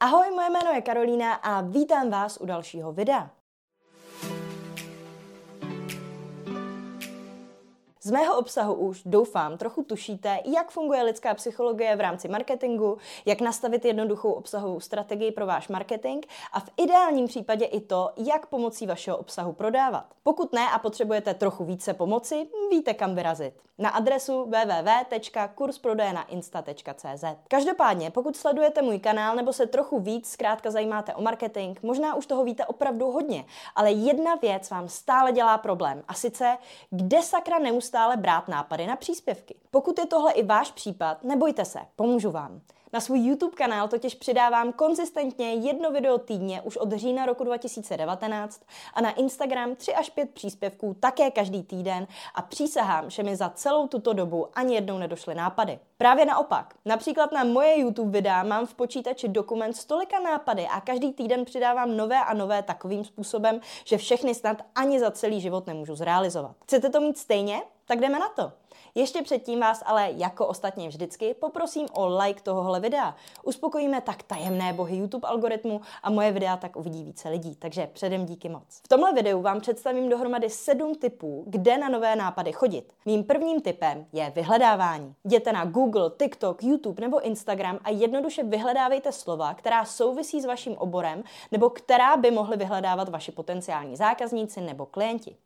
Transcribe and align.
Ahoj, 0.00 0.30
moje 0.30 0.50
jméno 0.50 0.70
je 0.74 0.82
Karolína 0.82 1.34
a 1.34 1.60
vítám 1.60 2.10
vás 2.10 2.38
u 2.40 2.46
dalšího 2.46 2.92
videa. 2.92 3.30
Z 8.08 8.10
mého 8.10 8.38
obsahu 8.38 8.74
už 8.74 9.02
doufám 9.04 9.58
trochu 9.58 9.82
tušíte, 9.82 10.38
jak 10.44 10.70
funguje 10.70 11.02
lidská 11.02 11.34
psychologie 11.34 11.96
v 11.96 12.00
rámci 12.00 12.28
marketingu, 12.28 12.98
jak 13.26 13.40
nastavit 13.40 13.84
jednoduchou 13.84 14.32
obsahovou 14.32 14.80
strategii 14.80 15.32
pro 15.32 15.46
váš 15.46 15.68
marketing 15.68 16.26
a 16.52 16.60
v 16.60 16.70
ideálním 16.76 17.26
případě 17.26 17.64
i 17.64 17.80
to, 17.80 18.10
jak 18.16 18.46
pomocí 18.46 18.86
vašeho 18.86 19.16
obsahu 19.16 19.52
prodávat. 19.52 20.04
Pokud 20.22 20.52
ne 20.52 20.66
a 20.74 20.78
potřebujete 20.78 21.34
trochu 21.34 21.64
více 21.64 21.94
pomoci, 21.94 22.48
víte 22.70 22.94
kam 22.94 23.14
vyrazit. 23.14 23.54
Na 23.78 23.90
adresu 23.90 24.44
www.kursprodejnainsta.cz 24.44 27.24
Každopádně, 27.48 28.10
pokud 28.10 28.36
sledujete 28.36 28.82
můj 28.82 28.98
kanál 28.98 29.36
nebo 29.36 29.52
se 29.52 29.66
trochu 29.66 30.00
víc 30.00 30.30
zkrátka 30.30 30.70
zajímáte 30.70 31.14
o 31.14 31.22
marketing, 31.22 31.78
možná 31.82 32.14
už 32.14 32.26
toho 32.26 32.44
víte 32.44 32.66
opravdu 32.66 33.10
hodně, 33.10 33.44
ale 33.76 33.92
jedna 33.92 34.34
věc 34.34 34.70
vám 34.70 34.88
stále 34.88 35.32
dělá 35.32 35.58
problém 35.58 36.02
a 36.08 36.14
sice, 36.14 36.58
kde 36.90 37.22
sakra 37.22 37.58
neustále 37.58 37.97
neustále 37.98 38.16
brát 38.16 38.48
nápady 38.48 38.86
na 38.86 38.96
příspěvky. 38.96 39.54
Pokud 39.70 39.98
je 39.98 40.06
tohle 40.06 40.32
i 40.32 40.42
váš 40.42 40.70
případ, 40.70 41.24
nebojte 41.24 41.64
se, 41.64 41.78
pomůžu 41.96 42.30
vám. 42.30 42.60
Na 42.92 43.00
svůj 43.00 43.18
YouTube 43.18 43.56
kanál 43.56 43.88
totiž 43.88 44.14
přidávám 44.14 44.72
konzistentně 44.72 45.54
jedno 45.54 45.90
video 45.90 46.18
týdně 46.18 46.62
už 46.62 46.76
od 46.76 46.92
října 46.92 47.26
roku 47.26 47.44
2019 47.44 48.62
a 48.94 49.00
na 49.00 49.10
Instagram 49.10 49.74
3 49.76 49.94
až 49.94 50.10
5 50.10 50.30
příspěvků 50.30 50.96
také 51.00 51.30
každý 51.30 51.62
týden 51.62 52.06
a 52.34 52.42
přísahám, 52.42 53.10
že 53.10 53.22
mi 53.22 53.36
za 53.36 53.48
celou 53.48 53.88
tuto 53.88 54.12
dobu 54.12 54.46
ani 54.54 54.74
jednou 54.74 54.98
nedošly 54.98 55.34
nápady. 55.34 55.78
Právě 56.00 56.24
naopak, 56.24 56.74
například 56.84 57.32
na 57.32 57.44
moje 57.44 57.78
YouTube 57.78 58.10
videa 58.10 58.42
mám 58.42 58.66
v 58.66 58.74
počítači 58.74 59.28
dokument 59.28 59.76
s 59.76 59.84
tolika 59.84 60.20
nápady 60.20 60.66
a 60.66 60.80
každý 60.80 61.12
týden 61.12 61.44
přidávám 61.44 61.96
nové 61.96 62.18
a 62.18 62.34
nové 62.34 62.62
takovým 62.62 63.04
způsobem, 63.04 63.60
že 63.84 63.98
všechny 63.98 64.34
snad 64.34 64.62
ani 64.74 65.00
za 65.00 65.10
celý 65.10 65.40
život 65.40 65.66
nemůžu 65.66 65.94
zrealizovat. 65.94 66.56
Chcete 66.64 66.90
to 66.90 67.00
mít 67.00 67.18
stejně? 67.18 67.62
Tak 67.86 68.00
jdeme 68.00 68.18
na 68.18 68.28
to. 68.28 68.52
Ještě 68.94 69.22
předtím 69.22 69.60
vás 69.60 69.82
ale, 69.86 70.08
jako 70.16 70.46
ostatně 70.46 70.88
vždycky, 70.88 71.34
poprosím 71.34 71.86
o 71.92 72.16
like 72.16 72.42
tohohle 72.42 72.80
videa. 72.80 73.16
Uspokojíme 73.42 74.00
tak 74.00 74.22
tajemné 74.22 74.72
bohy 74.72 74.96
YouTube 74.96 75.28
algoritmu 75.28 75.80
a 76.02 76.10
moje 76.10 76.32
videa 76.32 76.56
tak 76.56 76.76
uvidí 76.76 77.04
více 77.04 77.28
lidí, 77.28 77.56
takže 77.56 77.88
předem 77.92 78.26
díky 78.26 78.48
moc. 78.48 78.62
V 78.68 78.88
tomhle 78.88 79.12
videu 79.12 79.42
vám 79.42 79.60
představím 79.60 80.08
dohromady 80.08 80.50
sedm 80.50 80.94
typů, 80.94 81.44
kde 81.46 81.78
na 81.78 81.88
nové 81.88 82.16
nápady 82.16 82.52
chodit. 82.52 82.92
Mým 83.06 83.24
prvním 83.24 83.60
typem 83.60 84.06
je 84.12 84.32
vyhledávání. 84.34 85.14
Jděte 85.24 85.52
na 85.52 85.64
Google, 85.64 85.87
TikTok, 86.16 86.62
YouTube 86.62 87.00
nebo 87.00 87.20
Instagram 87.20 87.78
a 87.84 87.90
jednoduše 87.90 88.42
vyhledávejte 88.42 89.12
slova, 89.12 89.54
která 89.54 89.84
souvisí 89.84 90.40
s 90.40 90.44
vaším 90.44 90.76
oborem 90.76 91.22
nebo 91.52 91.70
která 91.70 92.16
by 92.16 92.30
mohly 92.30 92.56
vyhledávat 92.56 93.08
vaši 93.08 93.32
potenciální 93.32 93.96
zákazníci 93.96 94.60
nebo 94.60 94.86
klienti. 94.86 95.36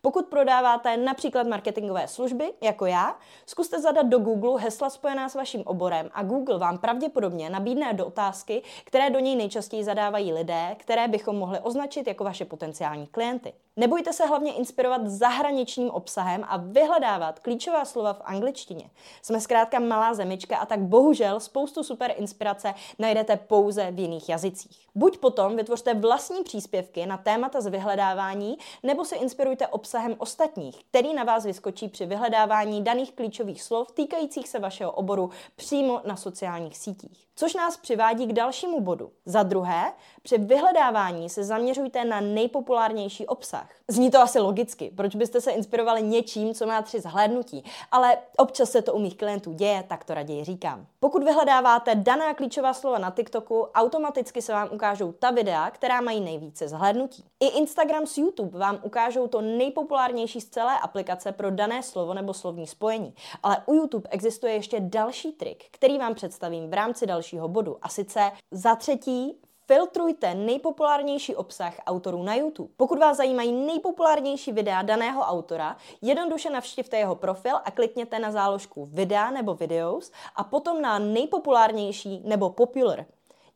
Pokud 0.00 0.26
prodáváte 0.26 0.96
například 0.96 1.46
marketingové 1.46 2.08
služby, 2.08 2.52
jako 2.60 2.86
já, 2.86 3.16
zkuste 3.46 3.80
zadat 3.80 4.06
do 4.06 4.18
Google 4.18 4.60
hesla 4.60 4.90
spojená 4.90 5.28
s 5.28 5.34
vaším 5.34 5.62
oborem 5.66 6.10
a 6.14 6.22
Google 6.22 6.58
vám 6.58 6.78
pravděpodobně 6.78 7.50
nabídne 7.50 7.92
do 7.92 8.06
otázky, 8.06 8.62
které 8.84 9.10
do 9.10 9.18
něj 9.18 9.36
nejčastěji 9.36 9.84
zadávají 9.84 10.32
lidé, 10.32 10.76
které 10.78 11.08
bychom 11.08 11.36
mohli 11.36 11.58
označit 11.60 12.06
jako 12.06 12.24
vaše 12.24 12.44
potenciální 12.44 13.06
klienty. 13.06 13.52
Nebojte 13.76 14.12
se 14.12 14.26
hlavně 14.26 14.52
inspirovat 14.52 15.06
zahraničním 15.06 15.90
obsahem 15.90 16.44
a 16.48 16.56
vyhledávat 16.56 17.38
klíčová 17.40 17.84
slova 17.84 18.12
v 18.12 18.20
angličtině. 18.24 18.90
Jsme 19.22 19.40
zkrátka 19.40 19.78
malá 19.78 20.14
zemička 20.14 20.56
a 20.56 20.66
tak 20.66 20.80
bohužel 20.80 21.40
spoustu 21.40 21.82
super 21.82 22.14
inspirace 22.16 22.74
najdete 22.98 23.36
pouze 23.36 23.90
v 23.90 23.98
jiných 23.98 24.28
jazycích. 24.28 24.86
Buď 24.94 25.18
potom 25.18 25.56
vytvořte 25.56 25.94
vlastní 25.94 26.42
příspěvky 26.44 27.06
na 27.06 27.16
témata 27.16 27.60
z 27.60 27.66
vyhledávání, 27.66 28.58
nebo 28.82 29.04
se 29.04 29.16
inspirujte 29.16 29.59
obsahem 29.68 30.14
ostatních, 30.18 30.84
který 30.84 31.14
na 31.14 31.24
vás 31.24 31.44
vyskočí 31.44 31.88
při 31.88 32.06
vyhledávání 32.06 32.84
daných 32.84 33.12
klíčových 33.12 33.62
slov 33.62 33.92
týkajících 33.92 34.48
se 34.48 34.58
vašeho 34.58 34.92
oboru 34.92 35.30
přímo 35.56 36.00
na 36.04 36.16
sociálních 36.16 36.78
sítích. 36.78 37.26
Což 37.40 37.54
nás 37.54 37.76
přivádí 37.76 38.26
k 38.26 38.32
dalšímu 38.32 38.80
bodu. 38.80 39.10
Za 39.26 39.42
druhé, 39.42 39.92
při 40.22 40.38
vyhledávání 40.38 41.28
se 41.28 41.44
zaměřujte 41.44 42.04
na 42.04 42.20
nejpopulárnější 42.20 43.26
obsah. 43.26 43.68
Zní 43.88 44.10
to 44.10 44.18
asi 44.18 44.38
logicky, 44.38 44.92
proč 44.96 45.16
byste 45.16 45.40
se 45.40 45.50
inspirovali 45.50 46.02
něčím, 46.02 46.54
co 46.54 46.66
má 46.66 46.82
tři 46.82 47.00
zhlédnutí, 47.00 47.64
ale 47.92 48.18
občas 48.36 48.70
se 48.70 48.82
to 48.82 48.94
u 48.94 48.98
mých 48.98 49.16
klientů 49.16 49.52
děje, 49.52 49.84
tak 49.88 50.04
to 50.04 50.14
raději 50.14 50.44
říkám. 50.44 50.86
Pokud 51.00 51.24
vyhledáváte 51.24 51.94
daná 51.94 52.34
klíčová 52.34 52.74
slova 52.74 52.98
na 52.98 53.10
TikToku, 53.10 53.62
automaticky 53.74 54.42
se 54.42 54.52
vám 54.52 54.68
ukážou 54.72 55.12
ta 55.12 55.30
videa, 55.30 55.70
která 55.70 56.00
mají 56.00 56.20
nejvíce 56.20 56.68
zhlédnutí. 56.68 57.24
I 57.40 57.46
Instagram 57.46 58.06
s 58.06 58.18
YouTube 58.18 58.58
vám 58.58 58.78
ukážou 58.82 59.26
to 59.26 59.40
nejpopulárnější 59.58 60.40
z 60.40 60.48
celé 60.48 60.78
aplikace 60.80 61.32
pro 61.32 61.50
dané 61.50 61.82
slovo 61.82 62.14
nebo 62.14 62.34
slovní 62.34 62.66
spojení. 62.66 63.14
Ale 63.42 63.62
u 63.66 63.74
YouTube 63.74 64.08
existuje 64.10 64.52
ještě 64.52 64.80
další 64.80 65.32
trik, 65.32 65.64
který 65.70 65.98
vám 65.98 66.14
představím 66.14 66.70
v 66.70 66.74
rámci 66.74 67.06
dalšího 67.06 67.48
bodu. 67.48 67.78
A 67.82 67.88
sice 67.88 68.32
za 68.50 68.74
třetí 68.74 69.40
filtrujte 69.66 70.34
nejpopulárnější 70.34 71.36
obsah 71.36 71.74
autorů 71.86 72.22
na 72.22 72.34
YouTube. 72.34 72.70
Pokud 72.76 72.98
vás 72.98 73.16
zajímají 73.16 73.52
nejpopulárnější 73.52 74.52
videa 74.52 74.82
daného 74.82 75.22
autora, 75.22 75.76
jednoduše 76.02 76.50
navštivte 76.50 76.96
jeho 76.96 77.14
profil 77.14 77.56
a 77.64 77.70
klikněte 77.70 78.18
na 78.18 78.32
záložku 78.32 78.86
videa 78.86 79.30
nebo 79.30 79.54
videos 79.54 80.12
a 80.36 80.44
potom 80.44 80.82
na 80.82 80.98
nejpopulárnější 80.98 82.22
nebo 82.24 82.50
popular. 82.50 83.06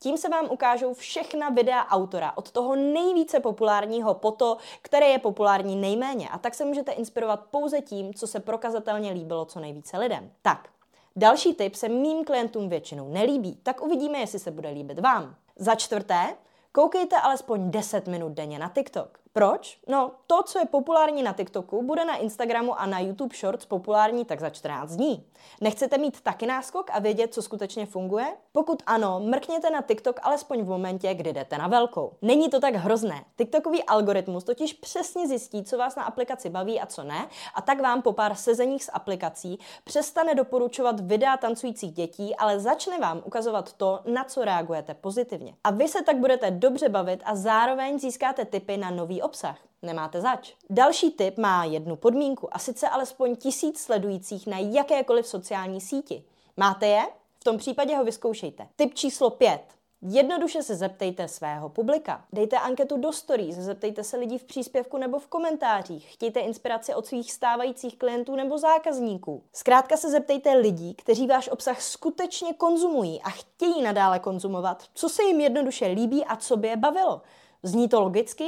Tím 0.05 0.17
se 0.17 0.29
vám 0.29 0.47
ukážou 0.51 0.95
všechna 0.95 1.49
videa 1.49 1.87
autora, 1.89 2.33
od 2.37 2.51
toho 2.51 2.77
nejvíce 2.77 3.41
populárního 3.41 4.15
po 4.15 4.31
to, 4.31 4.57
které 4.83 5.07
je 5.09 5.19
populární 5.19 5.77
nejméně. 5.77 6.29
A 6.29 6.39
tak 6.39 6.55
se 6.55 6.65
můžete 6.65 6.93
inspirovat 6.93 7.41
pouze 7.51 7.81
tím, 7.81 8.15
co 8.15 8.27
se 8.27 8.41
prokazatelně 8.41 9.13
líbilo 9.13 9.45
co 9.45 9.61
nejvíce 9.61 9.99
lidem. 9.99 10.31
Tak, 10.43 10.69
další 11.17 11.55
tip 11.55 11.75
se 11.75 11.89
mým 11.89 12.25
klientům 12.25 12.69
většinou 12.69 13.09
nelíbí, 13.09 13.57
tak 13.63 13.83
uvidíme, 13.83 14.19
jestli 14.19 14.39
se 14.39 14.51
bude 14.51 14.69
líbit 14.69 14.99
vám. 14.99 15.35
Za 15.57 15.75
čtvrté, 15.75 16.37
koukejte 16.73 17.17
alespoň 17.17 17.71
10 17.71 18.07
minut 18.07 18.33
denně 18.33 18.59
na 18.59 18.69
TikTok. 18.69 19.24
Proč? 19.37 19.79
No, 19.89 20.11
to, 20.27 20.43
co 20.43 20.59
je 20.59 20.65
populární 20.65 21.23
na 21.23 21.33
TikToku, 21.33 21.83
bude 21.83 22.05
na 22.05 22.17
Instagramu 22.17 22.81
a 22.81 22.87
na 22.87 23.01
YouTube 23.01 23.37
Shorts 23.37 23.65
populární 23.65 24.25
tak 24.25 24.41
za 24.41 24.51
14 24.51 24.91
dní. 24.91 25.27
Nechcete 25.61 25.99
mít 25.99 26.21
taky 26.21 26.47
náskok 26.47 26.91
a 26.93 26.99
vědět, 26.99 27.35
co 27.35 27.43
skutečně 27.43 27.87
funguje? 27.87 28.27
Pokud 28.53 28.83
ano, 28.87 29.21
mrkněte 29.21 29.71
na 29.71 29.83
TikTok 29.83 30.21
alespoň 30.23 30.63
v 30.63 30.69
momentě, 30.69 31.15
kdy 31.15 31.33
jdete 31.33 31.59
na 31.59 31.69
velkou. 31.69 32.13
Není 32.23 32.51
to 32.51 32.61
tak 32.61 32.75
hrozné. 32.75 33.25
TikTokový 33.37 33.85
algoritmus 33.85 34.45
totiž 34.45 34.73
přesně 34.73 35.29
zjistí, 35.29 35.65
co 35.65 35.79
vás 35.79 35.97
na 35.97 36.03
aplikaci 36.03 36.51
baví 36.51 36.81
a 36.81 36.87
co 36.87 37.03
ne, 37.03 37.29
a 37.55 37.63
tak 37.63 37.81
vám 37.81 38.03
po 38.03 38.13
pár 38.13 38.35
sezeních 38.35 38.85
s 38.85 38.93
aplikací 38.93 39.59
přestane 39.85 40.35
doporučovat 40.35 41.01
videa 41.01 41.37
tancujících 41.37 41.93
dětí, 41.93 42.37
ale 42.37 42.61
začne 42.61 42.99
vám 42.99 43.23
ukazovat 43.25 43.73
to, 43.73 44.01
na 44.05 44.25
co 44.25 44.45
reagujete 44.45 44.95
pozitivně. 44.95 45.55
A 45.65 45.71
vy 45.71 45.89
se 45.89 46.03
tak 46.03 46.17
budete 46.17 46.51
dobře 46.51 46.89
bavit 46.89 47.23
a 47.25 47.37
zároveň 47.37 47.99
získáte 47.99 48.45
tipy 48.45 48.77
na 48.77 48.91
nový 48.91 49.24
obsah. 49.25 49.59
Nemáte 49.83 50.21
zač. 50.21 50.53
Další 50.71 51.11
tip 51.11 51.39
má 51.39 51.65
jednu 51.65 51.97
podmínku 51.97 52.55
a 52.55 52.59
sice 52.59 52.89
alespoň 52.89 53.37
tisíc 53.37 53.81
sledujících 53.81 54.47
na 54.47 54.59
jakékoliv 54.59 55.27
sociální 55.27 55.81
síti. 55.81 56.25
Máte 56.57 56.87
je? 56.87 57.03
V 57.41 57.45
tom 57.45 57.59
případě 57.59 57.97
ho 57.97 58.05
vyzkoušejte. 58.05 58.69
Tip 58.77 58.95
číslo 58.95 59.31
5. 59.31 59.61
Jednoduše 60.07 60.63
se 60.63 60.77
zeptejte 60.77 61.29
svého 61.29 61.69
publika. 61.69 62.25
Dejte 62.33 62.59
anketu 62.59 62.97
do 62.97 63.13
stories, 63.13 63.57
zeptejte 63.57 64.05
se 64.05 64.17
lidí 64.17 64.39
v 64.39 64.45
příspěvku 64.45 64.99
nebo 64.99 65.19
v 65.19 65.27
komentářích. 65.27 66.13
Chtějte 66.13 66.41
inspiraci 66.41 66.95
od 66.95 67.07
svých 67.07 67.33
stávajících 67.33 67.99
klientů 67.99 68.37
nebo 68.37 68.59
zákazníků. 68.59 69.43
Zkrátka 69.53 69.97
se 69.97 70.11
zeptejte 70.11 70.55
lidí, 70.55 70.95
kteří 70.95 71.27
váš 71.27 71.49
obsah 71.49 71.83
skutečně 71.83 72.53
konzumují 72.53 73.23
a 73.23 73.31
chtějí 73.31 73.83
nadále 73.83 74.19
konzumovat, 74.19 74.85
co 74.95 75.09
se 75.09 75.23
jim 75.23 75.41
jednoduše 75.41 75.87
líbí 75.87 76.25
a 76.25 76.37
co 76.37 76.57
by 76.57 76.69
je 76.69 76.77
bavilo. 76.77 77.23
Zní 77.63 77.89
to 77.89 78.01
logicky? 78.01 78.45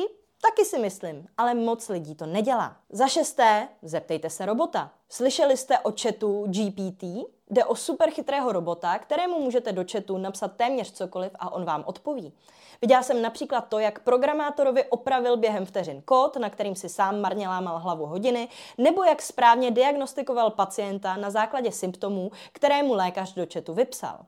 Taky 0.50 0.64
si 0.64 0.78
myslím, 0.78 1.26
ale 1.38 1.54
moc 1.54 1.88
lidí 1.88 2.14
to 2.14 2.26
nedělá. 2.26 2.76
Za 2.90 3.08
šesté, 3.08 3.68
zeptejte 3.82 4.30
se 4.30 4.46
robota. 4.46 4.90
Slyšeli 5.08 5.56
jste 5.56 5.78
o 5.78 5.92
chatu 6.02 6.46
GPT? 6.46 7.02
Jde 7.50 7.64
o 7.64 7.74
super 7.74 8.10
chytrého 8.10 8.52
robota, 8.52 8.98
kterému 8.98 9.40
můžete 9.40 9.72
do 9.72 9.84
chatu 9.92 10.18
napsat 10.18 10.56
téměř 10.56 10.92
cokoliv 10.92 11.32
a 11.38 11.52
on 11.52 11.64
vám 11.64 11.84
odpoví. 11.86 12.32
Viděla 12.82 13.02
jsem 13.02 13.22
například 13.22 13.60
to, 13.60 13.78
jak 13.78 13.98
programátorovi 13.98 14.84
opravil 14.84 15.36
během 15.36 15.66
vteřin 15.66 16.02
kód, 16.04 16.36
na 16.36 16.50
kterým 16.50 16.74
si 16.74 16.88
sám 16.88 17.20
marně 17.20 17.48
lámal 17.48 17.78
hlavu 17.78 18.06
hodiny, 18.06 18.48
nebo 18.78 19.04
jak 19.04 19.22
správně 19.22 19.70
diagnostikoval 19.70 20.50
pacienta 20.50 21.16
na 21.16 21.30
základě 21.30 21.72
symptomů, 21.72 22.30
které 22.52 22.82
mu 22.82 22.94
lékař 22.94 23.34
do 23.34 23.46
chatu 23.52 23.74
vypsal. 23.74 24.18